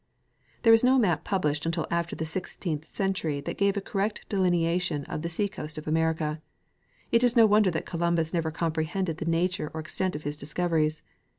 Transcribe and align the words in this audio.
There 0.63 0.71
was 0.71 0.83
no 0.83 0.97
map 0.97 1.23
published 1.23 1.63
until 1.63 1.85
after 1.91 2.15
the 2.15 2.25
sixteenth 2.25 2.89
century 2.91 3.39
that 3.41 3.59
gave 3.59 3.77
a 3.77 3.81
correct 3.81 4.27
delineation 4.29 5.05
of 5.05 5.21
the 5.21 5.29
seacoast 5.29 5.77
of 5.77 5.87
America. 5.87 6.41
It 7.11 7.23
is 7.23 7.35
no 7.35 7.45
wonder 7.45 7.69
that 7.69 7.85
Columbus 7.85 8.33
never 8.33 8.49
comprehended 8.49 9.19
the 9.19 9.25
nature 9.29 9.69
or 9.75 9.79
ex 9.79 9.95
tent 9.95 10.15
of 10.15 10.23
his 10.23 10.37
discoveries. 10.37 11.03